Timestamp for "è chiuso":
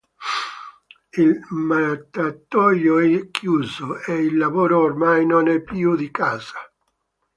2.97-3.99